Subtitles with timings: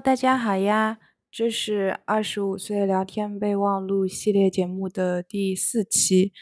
[0.00, 0.98] 大家好呀！
[1.28, 6.32] 这是二十五岁聊天备忘录系列节目的第四期。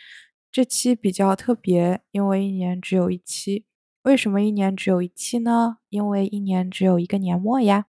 [0.53, 3.65] 这期比较特别，因为一年只有一期。
[4.03, 5.79] 为什么一年只有一期呢？
[5.89, 7.87] 因为一年只有一个年末呀。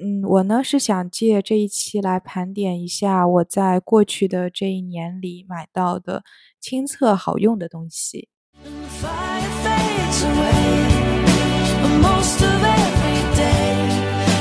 [0.00, 6.22] 嗯，我呢是想借这一期来盘点一下我在过去的这一年里买到的
[6.60, 8.28] 亲测好用的东西。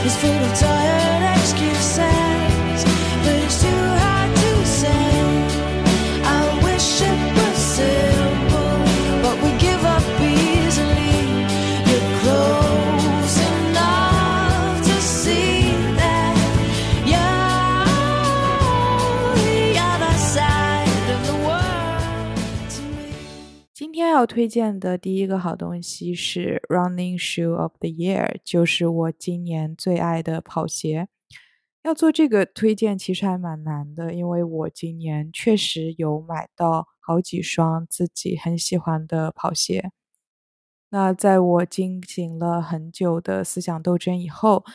[0.10, 1.27] 今天要
[24.28, 31.08] 推荐的第一个好东西是 Running Shoe of the Year，就是我今年最爱的跑鞋。
[31.84, 39.92] 要做这个推荐其实还蛮难的，因为我今年确实有买到好几双自己很喜欢的跑鞋。
[40.90, 44.66] 那在我进行了很久的思想斗争以后，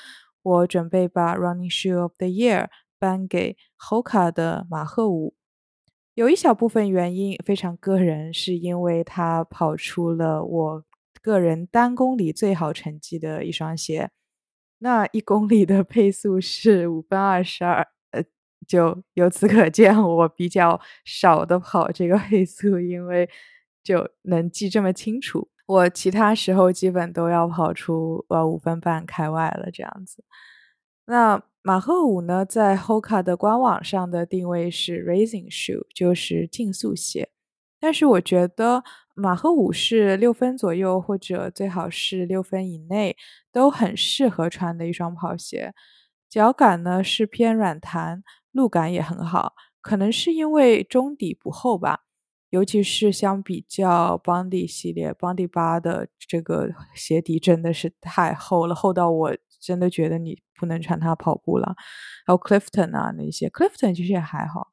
[0.42, 5.34] 我准备把 Running Shoe of the Year 颁给 Hoka 的马赫五。
[6.14, 10.84] 有一小部分原因非常个人，是因为它跑出了我
[11.22, 14.10] 个人单公里最好成绩的一双鞋。
[14.78, 18.22] 那一公里的配速是五分二十二，呃，
[18.66, 23.30] 就由此可见我比较少的跑这个配速，因为
[23.82, 25.48] 就能记这么清楚。
[25.66, 30.24] 我其他时候基本都要跑出呃五分半开外了这样子。
[31.06, 37.30] 那马赫五呢，在 Hoka 的官网上的定位是 Racing Shoe，就是竞速鞋。
[37.78, 38.82] 但是我觉得
[39.14, 43.16] 马赫五是六分左右，或者最好是六分以内，
[43.52, 45.72] 都很适合穿的一双跑鞋。
[46.28, 49.52] 脚感呢是偏软弹，路感也很好。
[49.80, 52.00] 可能是因为中底不厚吧，
[52.50, 59.36] 尤其是相比较 Bondi 系列，Bondi 八的这个鞋底真的是太厚了，厚到我。
[59.62, 61.74] 真的觉得你不能穿它跑步了，
[62.26, 64.72] 还有 Clifton 啊那些，Clifton 其实也还好。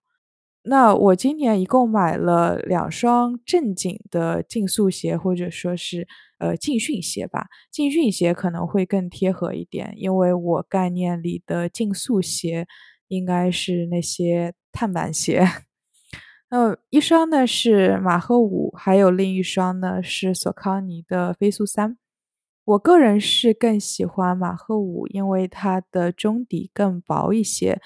[0.63, 6.05] 那我今年一共买了两双正经的竞速鞋，或者说是
[6.37, 7.47] 呃竞训鞋吧。
[7.71, 12.67] 竞训鞋可能会更贴合一点，因为我概念里的竞速鞋
[13.07, 15.47] 应该是那些碳板鞋。
[16.49, 21.97] 呃，一双呢是马赫五，还有另一双呢是索康尼的飞速三。
[22.69, 27.81] 我个人是更喜欢马赫五，因为它的中底更薄一些。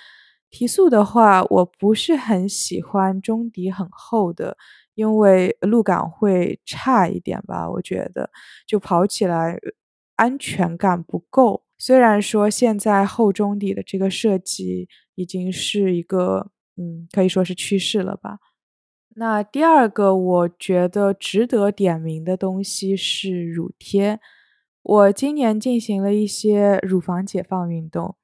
[0.49, 4.57] 提速的话，我不是很喜欢中底很厚的，
[4.93, 7.69] 因为路感会差一点吧。
[7.69, 8.29] 我觉得
[8.67, 9.57] 就跑起来
[10.17, 11.63] 安全感不够。
[11.77, 18.39] 虽然说现在厚中底的这个设计已经是一个，嗯，可以说是趋势了吧。
[19.15, 24.19] 那第二个我觉得值得点名的东西是乳贴。
[24.83, 28.15] 我今年进行了一些乳房解放运动，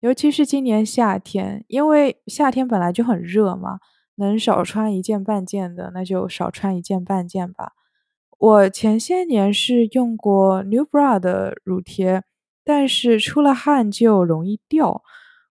[0.00, 3.78] 尤其是今年夏天，因为夏天本来就很热嘛，
[4.16, 7.72] 能少穿一件半件的，那就少穿一件半件吧。
[8.38, 12.22] 我前些年是用过 New Bra 的乳贴，
[12.64, 15.02] 但是出了汗就容易掉。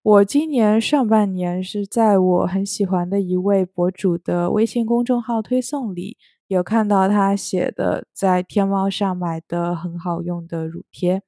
[0.04, 6.18] 我今年上半年是在我很喜欢的一位博主的微信公众号推送里。
[6.56, 11.22] 有看到他写的在天猫上买的很好用的乳贴，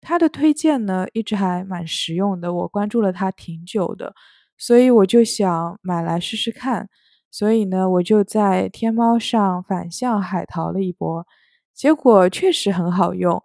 [0.00, 4.14] 他的推荐呢一直还蛮实用的，我关注了他挺久的，
[4.58, 6.88] 所以我就想买来试试看，
[7.30, 11.24] 所以呢我就在天猫上反向海淘了一波，
[11.72, 13.40] 结果确实很好用，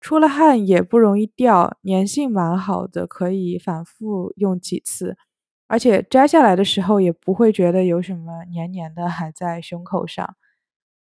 [0.00, 5.16] 出了汗也不容易掉，粘性蛮好的，可以反复用几次。
[5.68, 10.34] 而且摘下来的时候也不会觉得有什么黏黏的还在胸口上。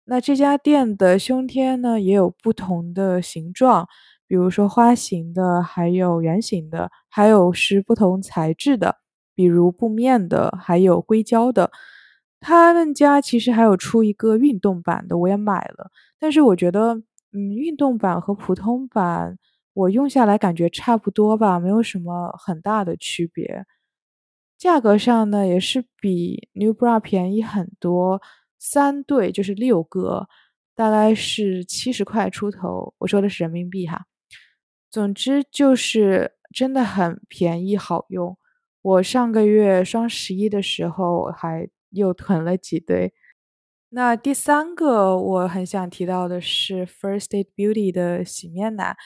[0.06, 3.88] 那这家店的胸贴呢也有不同的形状，
[4.28, 8.98] 比如说花形的，还有圆形的，还有是不同材质的，
[9.34, 11.72] 比如布面的，还有硅胶的。
[12.40, 15.90] 他们家其实还有出一个运动版的，我也买了。
[16.20, 16.94] 但是我觉得，
[17.34, 19.38] 嗯，运动版和普通版
[19.74, 23.66] 我用下来感觉差不多吧，没有什么很大的区别。
[24.60, 28.22] 价格上呢，也是比 New Bra 便宜很多，
[28.68, 30.28] 三对就是六个，
[30.74, 32.96] 大概是七十块出头。
[32.98, 34.06] 我说的是人民币哈。
[34.90, 38.36] 总之就是真的很便宜，好用。
[38.82, 43.14] 我上个月双十一的时候还又囤了几对。
[43.90, 48.98] 那第三个我很想提到的是 First Aid Beauty 的洗面奶。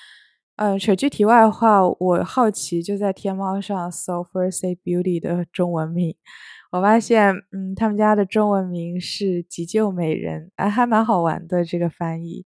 [0.56, 6.16] 嗯，扯句题外话，我好奇就在天猫上搜 First Aid Beauty 的中文名，
[6.72, 12.46] 我发现，嗯，他们家的中文名是急救美人，哎，还蛮好玩的这个翻译。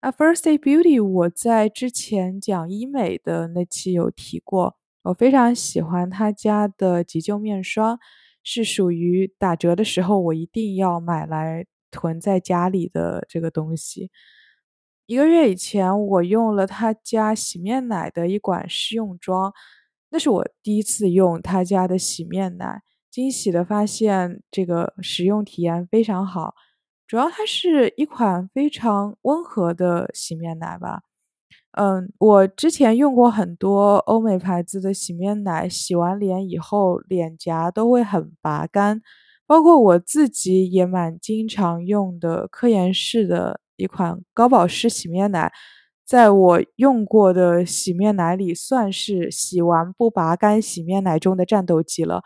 [0.00, 7.98] 啊，First Aid Beauty，我在之前讲医美的那期有提过，我非常喜欢他家的急救面霜，
[8.42, 14.10] 是属于打折的时候我一定要买来囤在家里的这个东西。
[15.04, 19.52] 一个月以前，我用了他家洗面奶的一管试用装，
[20.10, 26.54] 那是我第一次用他家的洗面奶，惊喜的发现这个使用体验非常好。
[27.06, 31.02] 主要它是一款非常温和的洗面奶吧。
[31.72, 39.00] 嗯，我之前用过很多欧美牌子的洗面奶，洗完脸以后脸颊都会很拔干，
[39.46, 43.60] 包括我自己也蛮经常用的科颜氏的。
[43.78, 45.52] 一款高保湿洗面奶，
[46.04, 52.24] 在我用过的洗面奶里，算是洗完不拔干洗面奶中的战斗机了。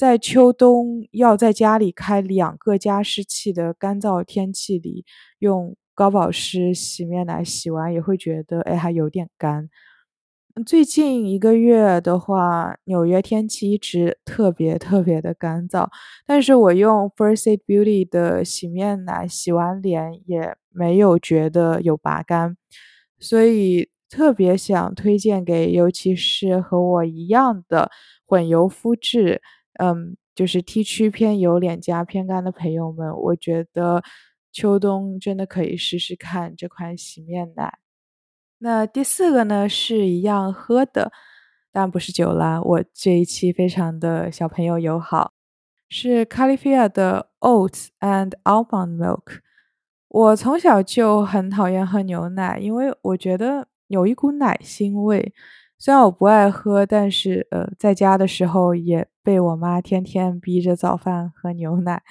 [0.00, 5.04] 在秋冬要在家里开两个加湿器的干燥天气里，
[5.40, 9.68] 用高保湿洗面奶洗完也会觉得，哎，还有点干。
[10.64, 15.86] 最近一个月的话，纽约天气一直特别特别的干燥，
[16.24, 22.56] 但是我用 First Beauty 的洗面奶洗完脸也没有觉得有拔干，
[23.18, 27.90] 所以特别想推荐给尤其是和我一样的
[28.24, 29.42] 混油肤质，
[29.82, 34.02] 嗯，就是 T 区偏油、脸颊偏干的朋友们，我觉得
[34.52, 37.78] 秋冬真的可以试试看这款洗面奶。
[38.58, 41.10] 那第四个呢，是一样喝的，
[41.72, 42.60] 但不是酒啦。
[42.60, 45.32] 我这一期非常的小朋友友好，
[45.88, 49.38] 是 Califia 的 Oats and Almond Milk。
[50.08, 55.32] 我从小就很讨厌喝牛奶，因为我觉得有一股奶腥味。
[55.82, 62.02] 虽然我不爱喝，但是呃，在家的时候也被我妈天天逼着早饭喝牛奶。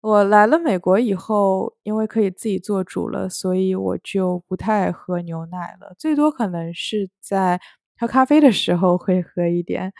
[0.00, 5.94] 我来了美国以后，因为可以自己做主了，所以我就不太喝牛奶了。
[5.98, 7.60] 最多可能是在
[7.98, 9.92] 喝咖啡的时候会喝一点。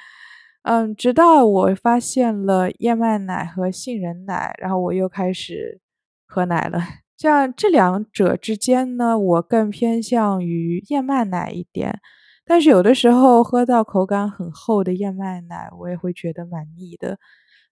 [0.63, 5.79] 嗯，直到我发现了燕麦奶和杏仁奶，然后我又开始
[6.27, 6.81] 喝奶了。
[7.19, 12.01] 像这两者之间呢，我更偏向于燕麦奶一点。
[12.49, 17.19] 但是有的时候喝到口感很厚的燕麦奶，我也会觉得蛮腻的。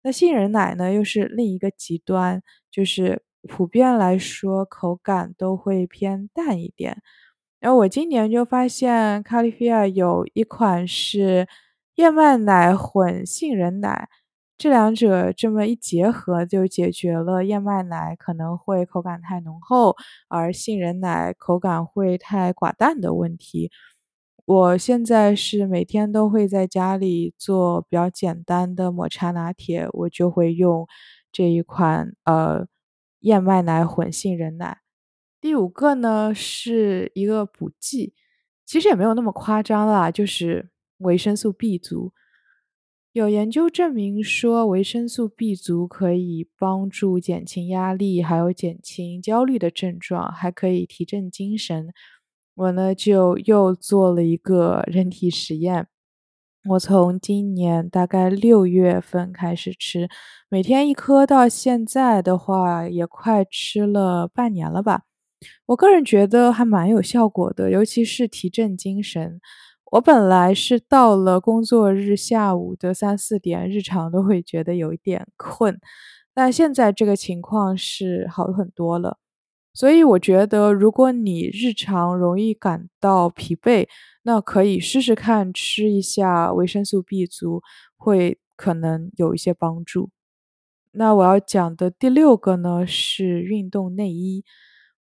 [0.03, 6.99] 那杏仁奶呢，又是另一个极端，就是普遍来说口感都会偏淡一点。
[7.59, 11.49] 然后我今年就发现卡利菲亚有一款是
[11.95, 14.09] 燕麦奶混杏仁奶，
[14.59, 19.97] 这两者这么一结合，就解决了燕麦奶可能会口感太浓厚，
[20.29, 23.71] 而杏仁奶口感会太寡淡的问题。
[24.47, 30.87] 我现在是每天都会在家里做比较简单的抹茶拿铁，我就会用
[31.33, 32.65] 这一款呃
[33.21, 34.79] 燕麦奶混杏仁奶。
[35.41, 38.15] 第五个呢是一个补剂，
[38.65, 42.13] 其实也没有那么夸张啦，就是维生素 B 族。
[43.11, 51.93] 有研究证明说，维生素 B 族可以帮助减轻压力，还有减轻焦虑的症状，还可以提振精神。
[52.57, 55.87] 我呢就又做了一个人体实验，
[56.71, 60.09] 我从今年大概六月份开始吃，
[60.49, 65.03] 每天一颗，到现在的话也快吃了半年了吧。
[65.67, 69.39] 我个人觉得还蛮有效果的，尤其是提振精神。
[69.93, 75.79] 我本来是到了工作日下午的三四点，日常都会觉得有一点困，
[76.35, 79.19] 但现在这个情况是好很多了。
[79.77, 83.87] 所以我觉得，如果你日常容易感到疲惫，
[84.23, 87.63] 那可以试试看吃一下维生素 B 族，
[87.95, 90.09] 会可能有一些帮助。
[90.93, 94.47] 那我要讲的第六个呢是运动内衣。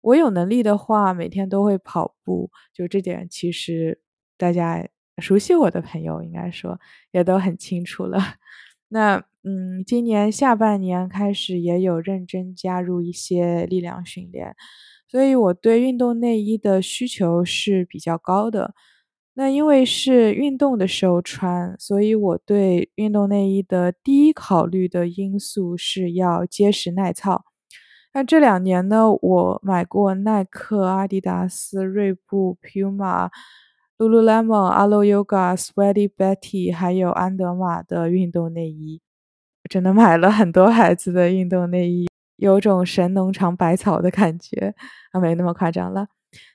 [0.01, 4.01] 我有能力的话，每天都会跑步，就这点其实
[4.37, 4.89] 大家
[5.19, 6.81] 熟悉我的朋友应该说
[7.13, 8.19] 也都很清楚了。
[8.91, 14.57] 那嗯，今年下半年开始也有认真加入一些力量训练，
[15.07, 18.75] 所以我对运动内衣的需求是比较高的。
[19.35, 27.45] 那因为是运动的时候穿，所以我对运动内衣的第一考虑的因素是要结实耐操。
[28.15, 33.29] 那这两年呢，我买过耐克、阿迪达斯、锐步、Puma、
[33.99, 39.03] Lululemon、Alo Yoga、Sweaty Betty，还有安德玛的运动内衣。
[39.69, 42.07] 真的买了很多孩子的运动内衣，
[42.37, 44.75] 有种神农尝百草的感觉，
[45.13, 46.09] 啊，没那么夸张了。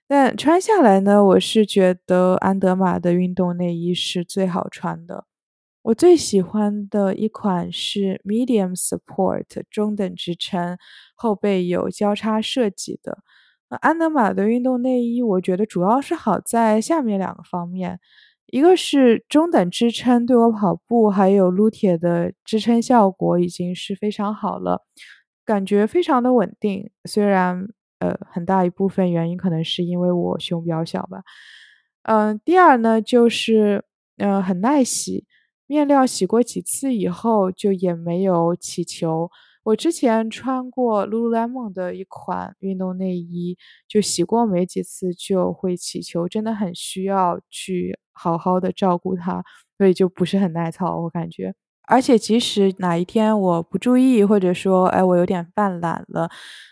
[0.07, 5.25] 但穿下来呢，我是觉得安德玛的运动内衣是最好穿的。
[5.81, 10.77] 我最喜欢的一款是 Medium Support 中等支撑，
[11.15, 13.19] 后背有交叉设计的。
[13.81, 17.99] 安德玛的运动内衣，我觉得主要是好在下面两个方面，
[18.51, 24.83] 一个是中等支撑，对我跑步还有撸铁的支撑效果已经是非常好了，
[25.45, 26.89] 感觉非常的稳定。
[27.05, 27.67] 虽然
[27.99, 31.21] 呃很大一部分原因可能是因为我胸比较小吧。
[32.03, 33.83] 嗯，第二呢就是
[34.17, 35.25] 呃很耐洗。
[35.67, 39.29] 面料洗过几次以后就也没有起球。
[39.61, 43.55] 我之前穿过 Lululemon 的一款运动内衣，
[43.87, 49.41] 就洗过没几次就会起球，真的很需要去好好的照顾它，
[49.77, 51.53] 所以就不是很耐操，我感觉。
[51.87, 56.29] 而且即使哪一天我不注意，或者说哎我有点犯懒了，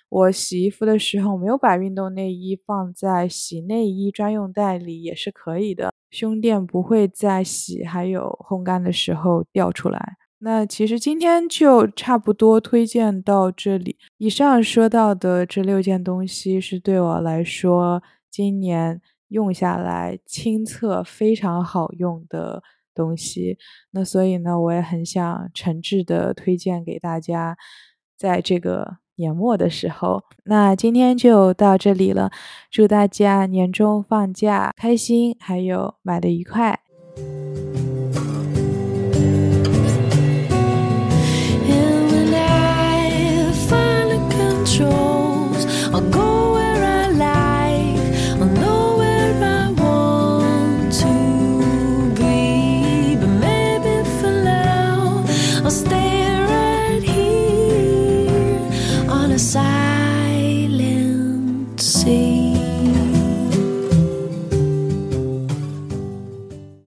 [0.09, 5.91] 我洗衣服的时候没有把运动内衣放在洗内衣专用袋里也是可以的。
[6.11, 10.17] 胸垫不会在洗还有烘干的时候掉出来。
[10.39, 13.97] 那其实今天就差不多推荐到这里。
[14.19, 23.57] 以上说到的这六件东西是对我来说今年用下来亲测非常好用的东西。
[23.91, 27.57] 那所以呢，我也很想诚挚的推荐给大家，
[28.17, 28.97] 在这个。
[29.19, 32.29] 年末的时候，那今天就到这里了。
[32.69, 36.81] 祝大家年终放假开心，还有买的愉快。